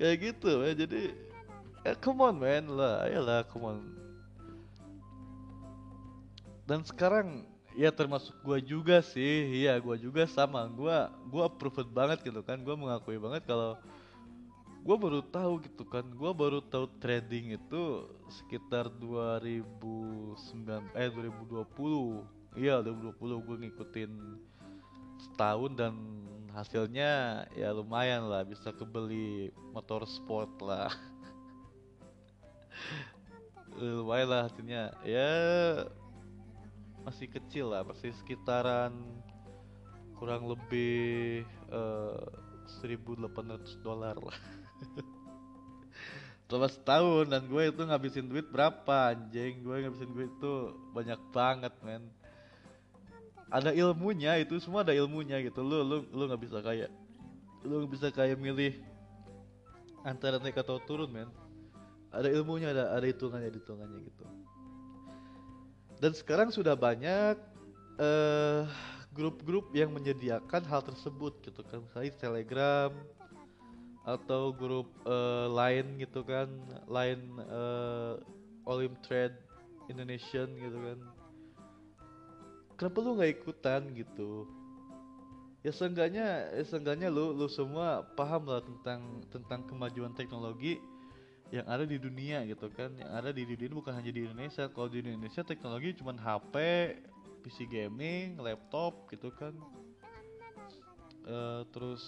[0.00, 1.02] Kayak gitu ya jadi
[1.86, 4.05] eh, come on man lah ayolah come on
[6.66, 9.62] dan sekarang ya termasuk gue juga sih.
[9.62, 10.66] Iya gue juga sama.
[10.66, 10.96] Gue
[11.30, 12.58] gue approve banget gitu kan.
[12.64, 13.78] Gue mengakui banget kalau
[14.82, 16.02] gue baru tahu gitu kan.
[16.02, 20.34] Gue baru tahu trading itu sekitar 2009
[20.98, 24.12] eh 2020 iya 2020 gue ngikutin
[25.20, 25.94] setahun dan
[26.50, 28.42] hasilnya ya lumayan lah.
[28.42, 30.90] Bisa kebeli motor sport lah.
[33.76, 34.96] Lumayan lah hasilnya.
[35.04, 35.30] Ya
[37.06, 38.90] masih kecil lah masih sekitaran
[40.18, 42.18] kurang lebih uh,
[42.82, 44.18] eh, 1800 dolar.
[44.18, 44.38] Lah
[46.50, 49.62] selama setahun dan gue itu ngabisin duit berapa anjing?
[49.62, 50.54] Gue ngabisin duit itu
[50.90, 52.02] banyak banget men.
[53.46, 55.62] Ada ilmunya itu semua ada ilmunya gitu.
[55.62, 56.90] Lu lu lu nggak bisa kayak
[57.62, 58.74] lu nggak bisa kayak milih
[60.02, 61.30] antara naik atau turun men.
[62.10, 64.26] Ada ilmunya ada ada hitungannya hitungannya gitu
[65.96, 67.36] dan sekarang sudah banyak
[67.96, 68.68] uh,
[69.16, 71.80] grup-grup yang menyediakan hal tersebut gitu kan.
[71.88, 72.92] Misalnya Telegram
[74.04, 76.52] atau grup uh, lain gitu kan.
[76.84, 78.20] Lain uh,
[78.68, 79.40] Olim Trade
[79.88, 80.98] Indonesian gitu kan.
[82.76, 84.44] Kenapa lu nggak ikutan gitu?
[85.64, 90.78] Ya seenggaknya ya seenggaknya lu lu semua paham lah tentang tentang kemajuan teknologi
[91.54, 92.90] yang ada di dunia gitu kan.
[92.98, 94.66] Yang ada di dunia bukan hanya di Indonesia.
[94.66, 96.54] Kalau di Indonesia teknologi cuma HP
[97.46, 99.54] PC gaming laptop gitu kan.
[101.26, 102.02] Uh, terus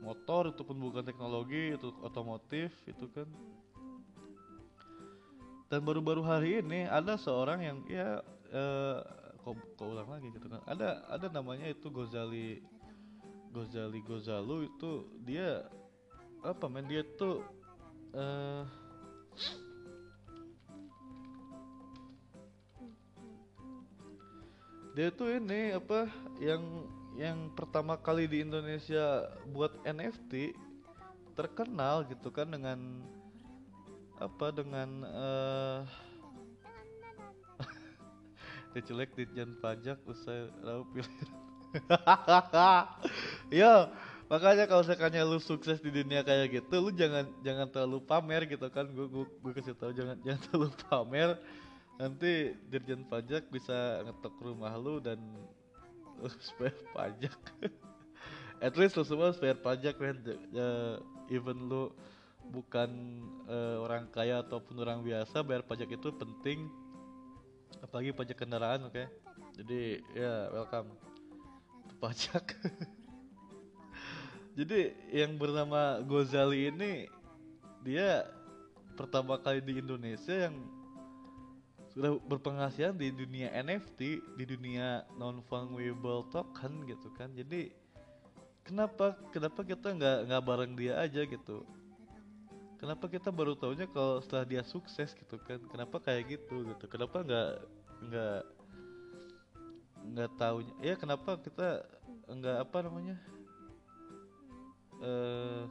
[0.00, 3.28] motor itu pun bukan teknologi itu otomotif itu kan.
[5.72, 8.20] Dan baru-baru hari ini ada seorang yang ya
[8.52, 9.00] uh,
[9.40, 10.60] kok, kok ulang lagi gitu kan.
[10.68, 12.60] Ada ada namanya itu Gozali
[13.48, 15.64] Gozali Gozalu itu dia
[16.44, 17.40] apa men dia tuh
[18.14, 18.62] uh,
[24.94, 26.06] dia tuh ini apa
[26.38, 26.62] yang
[27.14, 30.54] yang pertama kali di Indonesia buat NFT
[31.34, 32.78] terkenal gitu kan dengan
[34.18, 34.88] apa dengan
[35.22, 35.78] uh,
[38.74, 41.30] diculik ditjen pajak usai raup pilihan.
[43.50, 43.90] Ya
[44.26, 48.66] makanya kalau sekanya lu sukses di dunia kayak gitu lu jangan jangan terlalu pamer gitu
[48.72, 48.88] kan.
[48.90, 51.30] Gue gue, gue kasih tahu jangan jangan terlalu pamer.
[51.94, 55.20] Nanti dirjen pajak bisa ngetok rumah lu dan
[56.18, 57.38] lu spare pajak.
[58.64, 60.16] At least lu semua spare pajak kan
[60.56, 60.98] uh,
[61.30, 61.92] even lu
[62.44, 62.90] bukan
[63.48, 66.66] uh, orang kaya ataupun orang biasa bayar pajak itu penting.
[67.84, 68.94] Apalagi pajak kendaraan oke?
[68.94, 69.08] Okay?
[69.54, 70.90] jadi ya yeah, welcome
[72.02, 72.58] pajak
[74.54, 77.10] jadi yang bernama Gozali ini
[77.82, 78.22] dia
[78.94, 80.54] pertama kali di Indonesia yang
[81.90, 84.00] sudah berpenghasilan di dunia NFT
[84.38, 87.30] di dunia non fungible token gitu kan.
[87.34, 87.70] Jadi
[88.66, 91.66] kenapa kenapa kita nggak nggak bareng dia aja gitu?
[92.78, 95.58] Kenapa kita baru tahunya kalau setelah dia sukses gitu kan?
[95.70, 96.84] Kenapa kayak gitu gitu?
[96.86, 97.50] Kenapa nggak
[98.10, 98.42] nggak
[100.04, 101.80] nggak tahunya ya kenapa kita
[102.28, 103.16] nggak apa namanya
[105.04, 105.62] eh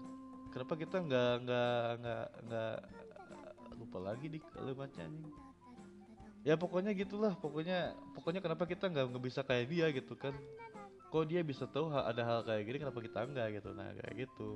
[0.53, 2.75] kenapa kita nggak nggak nggak nggak
[3.81, 5.33] lupa lagi di kalimatnya anjing?
[6.43, 7.33] Ya pokoknya gitulah.
[7.39, 10.35] Pokoknya pokoknya kenapa kita nggak nggak bisa kayak dia gitu kan?
[11.09, 13.69] Kok dia bisa tahu ada hal kayak gini kenapa kita enggak gitu?
[13.73, 14.49] Nah kayak gitu.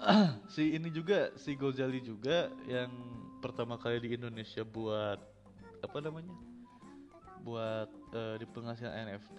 [0.54, 2.90] Si ini juga si Gozali juga yang
[3.44, 5.20] pertama kali di Indonesia buat
[5.80, 6.32] apa namanya?
[7.40, 9.38] Buat eh, di penghasilan NFT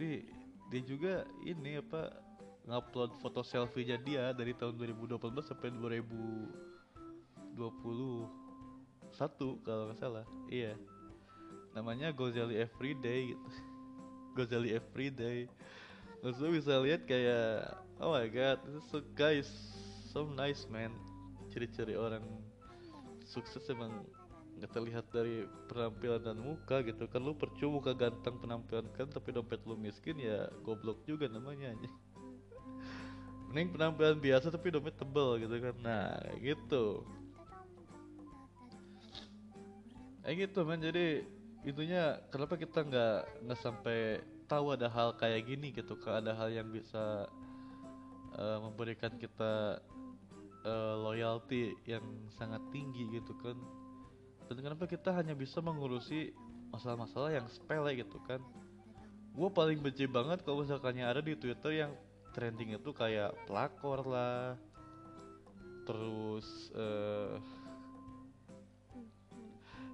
[0.72, 2.16] dia juga ini apa
[2.66, 7.58] ngupload foto selfie-nya dia dari tahun 2018 sampai 2021
[9.66, 10.26] kalau nggak salah.
[10.48, 10.78] Iya.
[11.74, 13.48] Namanya Gozali Everyday gitu.
[14.38, 15.50] Gozali Everyday.
[16.22, 17.66] Terus lu bisa lihat kayak
[17.98, 19.50] oh my god this is so guys
[20.14, 20.94] so nice man.
[21.50, 22.22] Ciri-ciri orang
[23.26, 24.06] sukses emang
[24.62, 27.26] nggak terlihat dari penampilan dan muka gitu kan.
[27.26, 32.11] Lu percuma muka ganteng penampilan kan tapi dompet lu miskin ya goblok juga namanya anjing.
[33.52, 35.76] Mending penampilan biasa tapi dompet tebel gitu kan.
[35.84, 37.04] Nah gitu.
[40.24, 41.28] Kayak gitu man jadi
[41.68, 46.50] itunya kenapa kita nggak nggak sampai tahu ada hal kayak gini gitu kan ada hal
[46.50, 47.28] yang bisa
[48.40, 49.84] eh, memberikan kita
[50.64, 52.08] eh, loyalty yang
[52.40, 53.60] sangat tinggi gitu kan?
[54.48, 56.32] Dan kenapa kita hanya bisa mengurusi
[56.72, 58.40] masalah-masalah yang sepele gitu kan?
[59.32, 61.92] Gue paling benci banget kalau misalkannya ada di Twitter yang
[62.32, 64.56] trending itu kayak pelakor lah.
[65.88, 67.36] Terus eh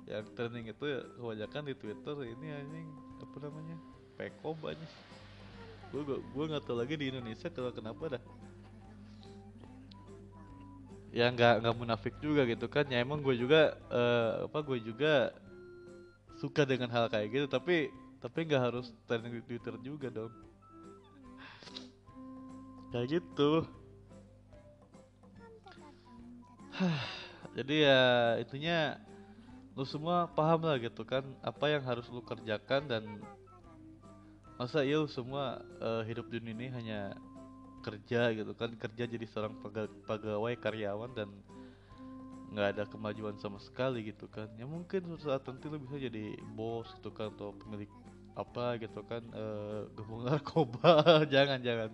[0.08, 2.88] yang trending itu ya kebanyakan di Twitter ini anjing
[3.20, 3.76] apa namanya
[4.16, 4.92] Peko banyak
[5.92, 8.24] gue gue nggak tahu lagi di Indonesia kalau kenapa dah.
[11.16, 12.88] Ya nggak nggak munafik juga gitu kan.
[12.92, 15.32] Ya emang gue juga eh, apa gue juga
[16.38, 17.90] suka dengan hal kayak gitu tapi
[18.22, 20.30] tapi nggak harus trending di Twitter juga dong
[22.92, 23.66] kayak gitu.
[27.58, 28.02] Jadi ya
[28.38, 29.02] itunya
[29.78, 33.04] lu semua paham lah gitu kan apa yang harus lu kerjakan dan
[34.58, 37.14] masa iya lu semua eh, hidup dunia ini hanya
[37.86, 41.30] kerja gitu kan kerja jadi seorang pega- pegawai karyawan dan
[42.52, 44.48] nggak ada kemajuan sama sekali gitu kan.
[44.58, 47.92] Ya mungkin suatu saat nanti lu bisa jadi bos gitu kan atau pemilik
[48.38, 51.22] apa gitu kan eh gabung narkoba.
[51.28, 51.92] Jangan jangan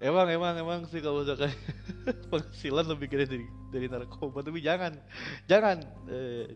[0.00, 1.52] emang emang emang sih kalau misalkan
[2.32, 4.96] penghasilan lebih gede dari dari narkoba tapi jangan
[5.46, 5.84] jangan.
[6.08, 6.48] Eh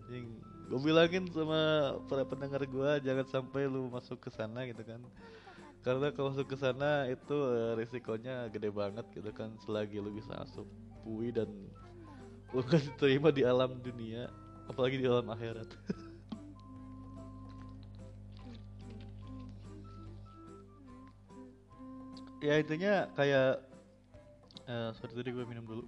[0.64, 5.00] gue bilangin sama para pendengar gua jangan sampai lu masuk ke sana gitu kan.
[5.84, 10.32] Karena kalau masuk ke sana itu eh, risikonya gede banget gitu kan selagi lu bisa
[10.32, 10.64] masuk
[11.04, 11.48] bui dan
[12.56, 14.32] lu kan diterima di alam dunia
[14.70, 15.68] apalagi di alam akhirat
[22.44, 23.64] ya intinya kayak
[24.68, 25.84] eh sorry tadi gue minum dulu.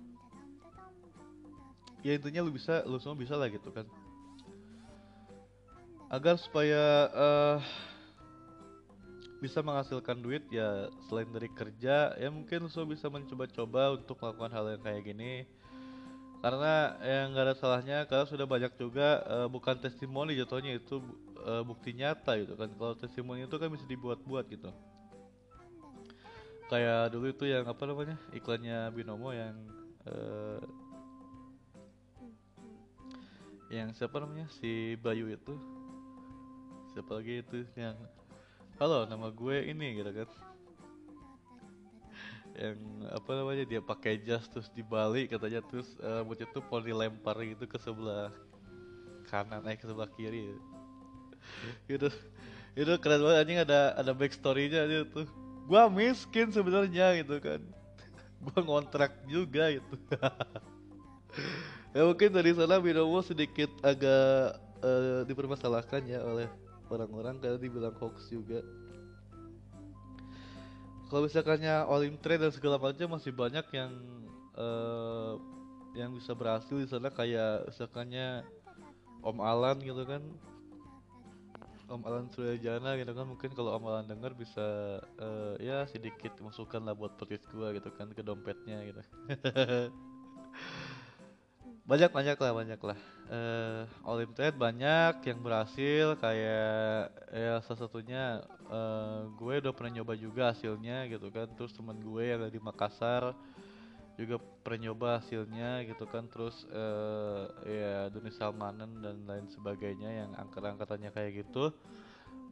[2.00, 3.84] Ya intinya lu bisa lu semua bisa lah gitu kan.
[6.08, 7.58] Agar supaya eh
[9.36, 14.52] bisa menghasilkan duit ya selain dari kerja ya mungkin lu semua bisa mencoba-coba untuk melakukan
[14.56, 15.44] hal yang kayak gini.
[16.40, 21.04] Karena yang nggak ada salahnya karena sudah banyak juga eh, bukan testimoni jatuhnya itu
[21.44, 22.72] eh, bukti nyata gitu kan.
[22.72, 24.72] Kalau testimoni itu kan bisa dibuat-buat gitu
[26.66, 29.54] kayak dulu itu yang apa namanya iklannya binomo yang
[30.06, 30.62] eh,
[33.70, 35.54] yang siapa namanya si Bayu itu.
[36.94, 37.94] Siapa lagi itu yang
[38.78, 40.28] halo nama gue ini gitu kan.
[42.56, 42.78] Yang
[43.12, 47.64] apa namanya dia pakai jas terus dibalik katanya terus eh, rambutnya tuh mau dilempar gitu
[47.66, 48.34] ke sebelah
[49.30, 50.50] kanan eh ke sebelah kiri.
[51.86, 52.10] Gitu.
[52.74, 57.60] Itu keren banget anjing ada ada backstorynya aja tuh gua miskin sebenarnya gitu kan.
[58.46, 59.94] Gua ngontrak juga gitu.
[61.96, 66.44] Ya mungkin dari sana Binomo sedikit agak eh, dipermasalahkan ya oleh
[66.92, 68.60] orang-orang karena dibilang hoax juga.
[71.08, 73.92] Kalau misalkannya in trade dan segala macam masih banyak yang
[74.60, 75.32] eh,
[75.96, 77.08] yang bisa berhasil di sana.
[77.08, 78.44] Kayak misalkannya
[79.24, 80.20] Om Alan gitu kan
[81.86, 86.82] Om Alan Suryajana gitu kan mungkin kalau Om Alan denger bisa uh, ya sedikit masukan
[86.82, 89.02] lah buat podcast gua gitu kan ke dompetnya gitu.
[91.86, 92.98] Banyak banyak lah banyak lah.
[93.30, 100.50] Uh, Olimpiade banyak yang berhasil kayak ya salah satunya uh, gue udah pernah nyoba juga
[100.50, 101.46] hasilnya gitu kan.
[101.54, 103.38] Terus teman gue yang ada di Makassar
[104.16, 106.24] juga pernah nyoba hasilnya gitu kan.
[106.32, 111.70] Terus uh, ya Doni Salmanen dan lain sebagainya yang angkat-angkatannya kayak gitu.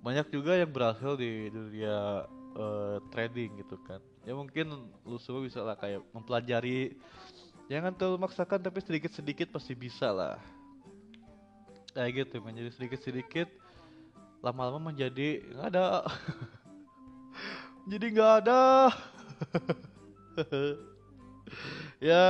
[0.04, 2.28] Banyak juga yang berhasil di dunia
[2.60, 4.04] uh, trading gitu kan.
[4.28, 6.92] Ya mungkin lu semua bisa lah kayak mempelajari.
[7.72, 10.36] Jangan terlalu maksakan tapi sedikit-sedikit pasti bisa lah.
[11.96, 13.48] Kayak gitu menjadi sedikit-sedikit
[14.44, 16.04] lama-lama menjadi nggak ada.
[17.90, 18.88] Jadi nggak ada
[21.98, 22.22] ya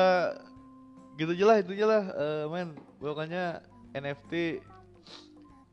[1.18, 2.04] gitu aja itu aja lah.
[2.14, 3.62] Uh, men pokoknya
[3.94, 4.62] NFT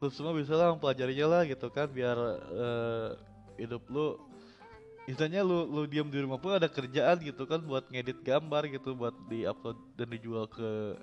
[0.01, 2.17] lu semua bisa lah mempelajarinya lah gitu kan biar
[2.49, 3.13] uh,
[3.61, 4.17] hidup lu
[5.05, 8.97] misalnya lu lu diam di rumah pun ada kerjaan gitu kan buat ngedit gambar gitu
[8.97, 10.97] buat di upload dan dijual ke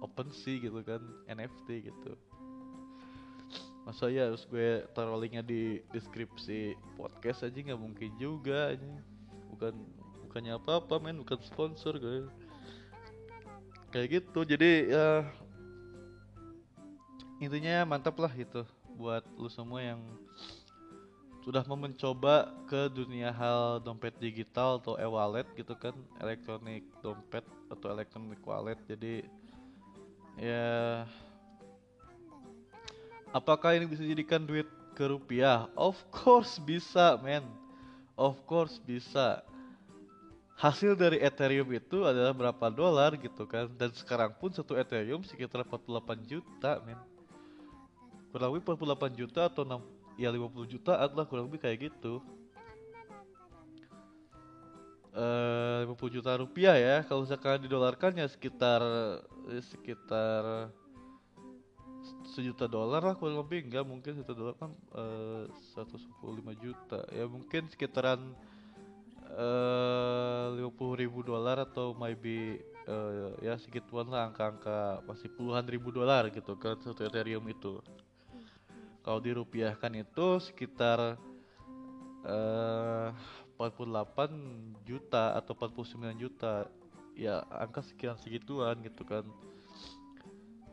[0.00, 0.98] OpenSea gitu kan
[1.28, 2.12] NFT gitu.
[3.84, 8.92] Masa ya harus gue taruh linknya di deskripsi podcast aja nggak mungkin juga aja.
[9.54, 9.74] Bukan
[10.30, 12.30] bukannya apa apa men bukan sponsor gue
[13.90, 15.06] kayak gitu jadi ya
[17.42, 18.62] intinya mantap lah gitu
[18.94, 19.98] buat lu semua yang
[21.40, 27.40] sudah mau mencoba ke dunia hal dompet digital atau e-wallet gitu kan elektronik dompet
[27.72, 28.76] atau elektronik wallet.
[28.84, 29.24] Jadi
[30.36, 31.08] ya
[33.32, 35.64] apakah ini bisa dijadikan duit ke rupiah?
[35.80, 37.42] Of course bisa men.
[38.20, 39.40] Of course bisa
[40.60, 43.72] hasil dari Ethereum itu adalah berapa dolar gitu kan.
[43.80, 47.00] Dan sekarang pun satu Ethereum sekitar 48 juta men.
[48.28, 49.80] Kurang lebih 48 juta atau 6
[50.20, 52.20] ya 50 juta adalah kurang lebih kayak gitu.
[55.10, 56.96] Uh, eh, 50 juta rupiah ya.
[57.08, 58.84] Kalau misalkan didolarkan ya sekitar
[59.48, 60.70] eh, sekitar
[62.36, 63.64] sejuta dolar lah kurang lebih.
[63.64, 67.00] Enggak mungkin satu dolar kan uh, eh, 115 juta.
[67.16, 68.36] Ya mungkin sekitaran
[70.56, 72.58] lima puluh ribu dolar atau maybe
[72.90, 77.78] uh, ya segituan lah angka-angka masih puluhan ribu dolar gitu kan satu ethereum itu.
[79.00, 81.16] Kalau dirupiahkan itu sekitar
[82.28, 83.08] uh, eh,
[83.56, 86.68] 48 juta atau 49 juta.
[87.16, 89.24] Ya angka sekian segituan gitu kan.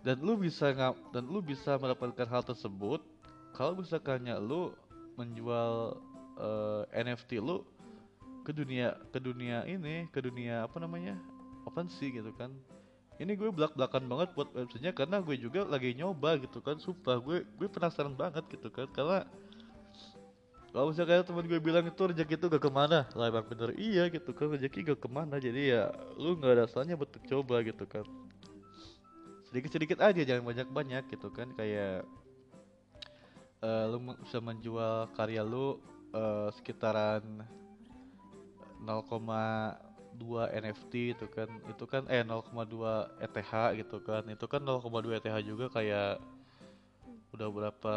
[0.04, 3.04] Dan lu bisa ngap dan lu bisa mendapatkan hal tersebut
[3.56, 4.72] kalau misalkannya lu
[5.20, 5.98] menjual
[6.39, 7.63] uh, eh, NFT lu
[8.47, 11.19] ke dunia ke dunia ini ke dunia apa namanya
[11.91, 12.55] sih gitu kan.
[13.19, 17.19] Ini gue belak belakan banget buat websitenya karena gue juga lagi nyoba gitu kan sumpah
[17.19, 18.88] gue gue penasaran banget gitu kan.
[18.95, 19.27] Karena
[20.71, 23.73] kalau misalnya kayak teman gue bilang itu rezeki itu gak ke mana lah emang bener
[23.75, 25.36] iya gitu kan rezeki gak ke mana.
[25.43, 28.05] Jadi ya lu nggak ada salahnya buat coba gitu kan.
[29.51, 31.51] Sedikit sedikit aja jangan banyak banyak gitu kan.
[31.51, 32.07] Kayak
[33.60, 35.81] uh, lu bisa menjual karya lu
[36.13, 37.66] uh, sekitaran 0,
[38.88, 41.52] 0,2 NFT itu kan.
[41.67, 44.23] Itu kan eh 0,2 ETH gitu kan.
[44.32, 46.23] Itu kan 0,2 ETH juga kayak
[47.36, 47.95] udah berapa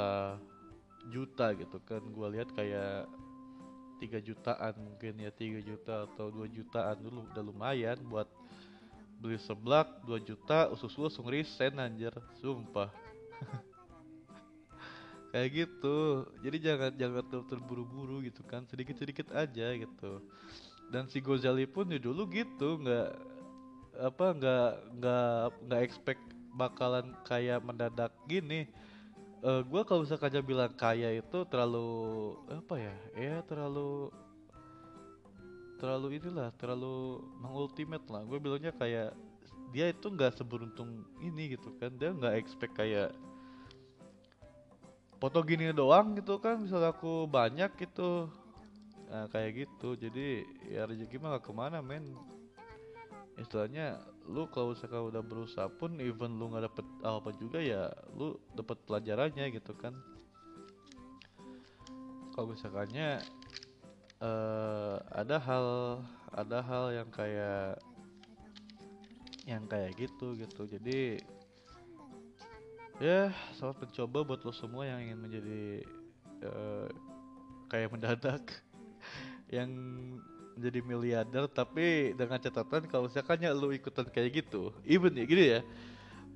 [1.15, 2.03] juta gitu kan.
[2.11, 3.07] Gua lihat kayak
[4.03, 8.27] 3 jutaan mungkin ya 3 juta atau 2 jutaan dulu udah lumayan buat
[9.21, 12.13] beli seblak 2 juta usus langsung resign anjir.
[12.43, 12.91] Sumpah.
[15.31, 16.27] Kayak gitu.
[16.43, 18.67] Jadi jangan jangan terburu-buru gitu kan.
[18.67, 20.19] Sedikit sedikit aja gitu
[20.91, 23.11] dan si Gozali pun ya dulu gitu nggak
[24.01, 26.23] apa nggak nggak nggak expect
[26.55, 28.67] bakalan kayak mendadak gini.
[29.41, 34.13] Uh, eh, gue kalau misalkan aja bilang kaya itu terlalu apa ya ya terlalu
[35.81, 38.27] terlalu inilah terlalu mengultimate lah.
[38.27, 39.17] Gue bilangnya kayak
[39.71, 41.95] dia itu nggak seberuntung ini gitu kan.
[41.97, 43.15] Dia nggak expect kayak
[45.23, 46.61] foto gini doang gitu kan.
[46.61, 48.29] Misal aku banyak gitu
[49.11, 49.99] nah, kayak gitu.
[49.99, 52.15] Jadi ya rezeki mah gak ke mana men.
[53.35, 53.99] Istilahnya
[54.31, 58.79] lu kalau misalkan udah berusaha pun even lu nggak dapet apa juga ya lu dapet
[58.87, 59.97] pelajarannya gitu kan.
[62.31, 63.19] Kalau misalkannya
[64.23, 65.67] uh, ada hal
[66.31, 67.81] ada hal yang kayak
[69.49, 70.63] yang kayak gitu gitu.
[70.71, 71.19] Jadi
[73.01, 75.63] ya selamat mencoba buat lo semua yang ingin menjadi
[76.45, 76.89] uh,
[77.73, 78.45] kayak mendadak
[79.51, 79.71] yang
[80.61, 85.45] jadi miliarder tapi dengan catatan kalau misalkan ya lu ikutan kayak gitu even ya gini
[85.59, 85.61] ya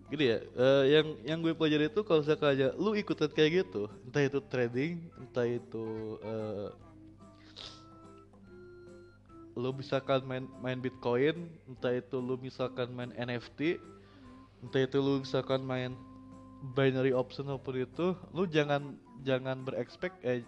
[0.09, 4.23] gini ya uh, yang yang gue pelajari itu kalau misalkan lu ikutan kayak gitu entah
[4.25, 5.87] itu trading entah itu
[6.25, 6.69] uh,
[9.55, 13.79] lu misalkan main main bitcoin entah itu lu misalkan main NFT
[14.67, 15.95] entah itu lu misalkan main
[16.75, 20.43] binary option apa pun itu lu jangan jangan berekspek eh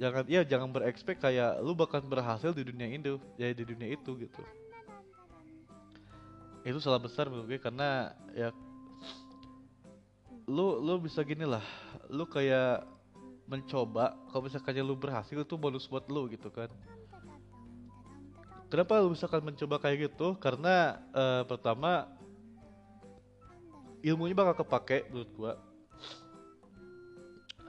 [0.00, 4.16] jangan ya jangan berekspek kayak lu bakal berhasil di dunia itu ya di dunia itu
[4.16, 4.42] gitu.
[6.64, 8.48] Itu salah besar menurut gue karena ya
[10.48, 11.60] lu lu bisa gini lah.
[12.08, 12.88] Lu kayak
[13.44, 16.72] mencoba kalau misalkan lu berhasil itu bonus buat lu gitu kan.
[18.72, 20.32] Kenapa lu misalkan mencoba kayak gitu?
[20.40, 22.08] Karena uh, pertama
[24.00, 25.52] ilmunya bakal kepake menurut gua.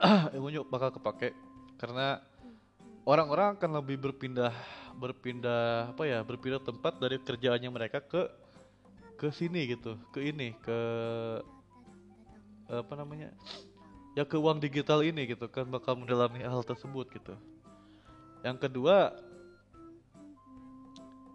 [0.34, 1.51] Ilmunya bakal kepake
[1.82, 2.22] karena
[3.02, 4.54] orang-orang akan lebih berpindah
[4.94, 8.30] berpindah apa ya berpindah tempat dari kerjaannya mereka ke
[9.18, 10.78] ke sini gitu ke ini ke
[12.70, 13.34] apa namanya
[14.14, 17.34] ya ke uang digital ini gitu kan bakal mendalami hal tersebut gitu.
[18.44, 19.16] Yang kedua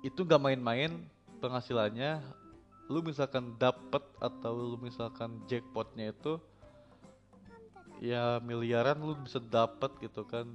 [0.06, 0.94] itu gak main-main
[1.42, 2.22] penghasilannya.
[2.88, 6.40] Lu misalkan dapat atau lu misalkan jackpotnya itu
[8.04, 10.46] ya miliaran lu bisa dapat gitu kan.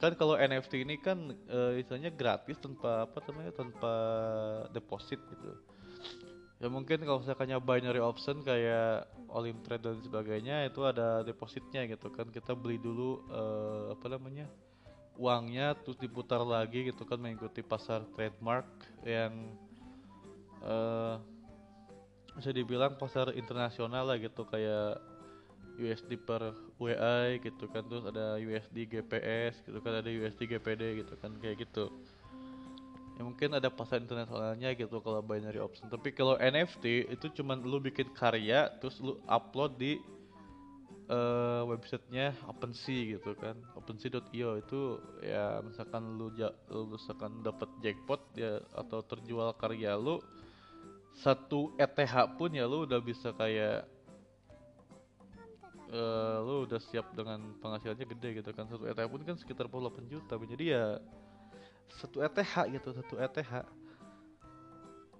[0.00, 3.92] Kan kalau NFT ini kan uh, istilahnya gratis tanpa apa namanya tanpa
[4.72, 5.52] deposit gitu.
[6.60, 12.08] Ya mungkin kalau misalkannya binary option kayak Olim Trade dan sebagainya itu ada depositnya gitu
[12.12, 12.28] kan.
[12.32, 14.48] Kita beli dulu uh, apa namanya
[15.20, 18.64] uangnya terus diputar lagi gitu kan mengikuti pasar trademark
[19.04, 19.52] yang
[20.64, 21.20] uh,
[22.36, 24.44] bisa dibilang pasar internasional lah gitu.
[24.48, 25.09] Kayak
[25.80, 27.82] USD per WA gitu kan.
[27.88, 31.88] Terus ada USD GPS gitu kan ada USD GPD gitu kan kayak gitu.
[33.16, 35.88] Ya mungkin ada pasar internasionalnya gitu kalau binary option.
[35.88, 40.00] Tapi kalau NFT itu cuman lu bikin karya terus lu upload di
[41.10, 43.58] uh, websitenya OpenSea gitu kan.
[43.76, 44.80] OpenSea.io itu
[45.26, 50.22] ya misalkan lu, ja, lu misalkan dapat jackpot ya atau terjual karya lu
[51.20, 53.84] satu ETH pun ya lu udah bisa kayak
[55.90, 58.66] uh, lu udah siap dengan penghasilannya gede gitu kan.
[58.70, 60.84] Satu ETH pun kan sekitar 48 juta jadi ya
[61.90, 63.66] satu ETH gitu satu ETH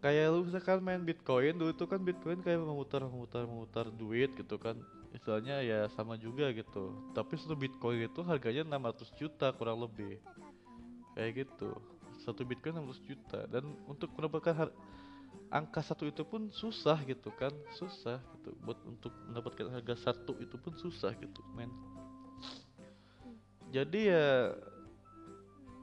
[0.00, 4.56] kayak lu misalkan main Bitcoin dulu itu kan Bitcoin kayak memutar memutar memutar duit gitu
[4.56, 4.80] kan.
[5.12, 6.96] Istilahnya ya sama juga gitu.
[7.12, 10.16] Tapi satu Bitcoin itu harganya 600 juta kurang lebih.
[11.14, 11.76] Kayak gitu.
[12.24, 13.40] Satu Bitcoin 600 juta.
[13.50, 14.72] Dan untuk mendapatkan
[15.50, 18.54] angka satu itu pun susah gitu kan susah gitu.
[18.62, 21.70] Buat untuk mendapatkan harga satu itu pun susah gitu men.
[23.70, 24.54] Jadi ya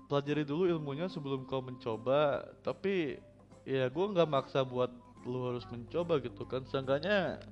[0.07, 2.47] pelajari dulu ilmunya sebelum kau mencoba.
[2.63, 3.19] Tapi
[3.67, 4.91] ya gue nggak maksa buat
[5.27, 6.63] lu harus mencoba gitu kan.
[6.71, 7.43] Seenggaknya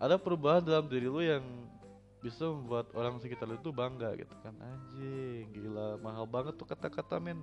[0.00, 1.44] ada perubahan dalam diri lu yang
[2.24, 4.56] bisa membuat orang sekitar lu itu bangga gitu kan.
[4.56, 6.00] Anjing gila.
[6.00, 7.36] Mahal banget tuh kata-kata men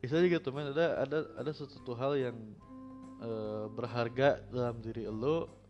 [0.00, 0.72] Istilahnya gitu men.
[0.72, 2.36] Ada ada ada sesuatu hal yang
[3.20, 5.60] uh, berharga dalam diri lo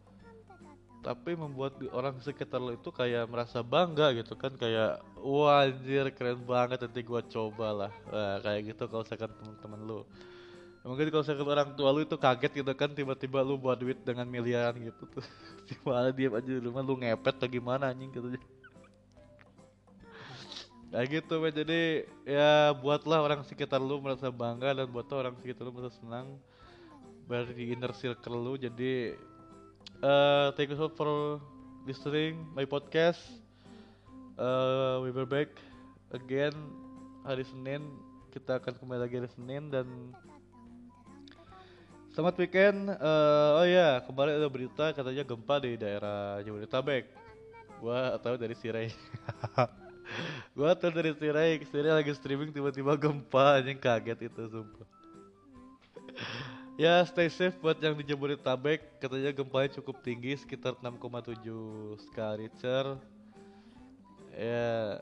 [1.01, 6.45] tapi membuat orang sekitar lo itu kayak merasa bangga gitu kan kayak wah anjir keren
[6.45, 7.93] banget nanti gua coba lah.
[8.13, 10.01] Nah, kayak gitu kalau misalkan teman-teman lo.
[10.81, 14.25] Mungkin kalau misalkan orang tua lu itu kaget gitu kan tiba-tiba lu buat duit dengan
[14.25, 15.25] miliaran gitu tuh
[15.69, 18.29] gimana dia aja di rumah lu ngepet atau gimana anjing gitu
[20.91, 25.63] Kayak gitu men jadi ya buatlah orang sekitar lu merasa bangga dan buatlah orang sekitar
[25.63, 26.35] lu merasa senang.
[27.31, 28.59] Berada di inner circle lu.
[28.59, 29.15] Jadi
[30.03, 31.39] uh, thank you so for
[31.87, 33.23] listening my podcast.
[34.35, 35.55] Uh, we will back
[36.11, 36.59] again
[37.23, 37.87] hari Senin.
[38.35, 39.87] Kita akan kembali lagi hari Senin dan
[42.19, 42.91] selamat weekend.
[42.99, 47.07] Uh, oh ya kemarin ada berita katanya gempa di daerah Jabodetabek.
[47.79, 48.91] Gua tahu dari Sirai
[50.57, 54.89] gua tuh dari Sirai, Sirai lagi streaming tiba-tiba gempa anjing kaget itu sumpah.
[56.81, 61.39] ya stay safe buat yang di Jabodetabek katanya gempanya cukup tinggi sekitar 6,7
[62.11, 62.85] skala Richter.
[64.35, 65.01] Ya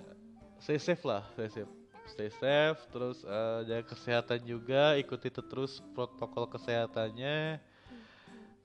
[0.61, 1.73] stay safe lah, stay safe.
[2.09, 7.61] Stay safe, terus uh, jaga kesehatan juga, ikuti terus protokol kesehatannya.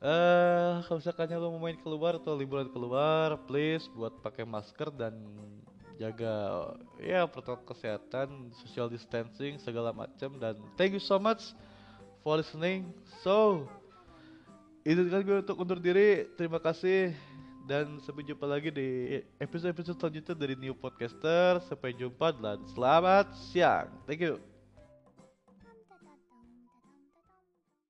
[0.04, 4.92] Eh, uh, kalau misalkan lo mau main keluar atau liburan keluar, please buat pakai masker
[4.96, 5.16] dan
[5.98, 6.34] jaga
[6.98, 11.54] ya protokol kesehatan, social distancing segala macam dan thank you so much
[12.26, 12.90] for listening.
[13.22, 13.68] So
[14.84, 16.28] izinkan gue untuk undur diri.
[16.36, 17.14] Terima kasih
[17.64, 21.64] dan sampai jumpa lagi di episode-episode selanjutnya dari New Podcaster.
[21.64, 23.88] Sampai jumpa dan selamat siang.
[24.04, 24.53] Thank you.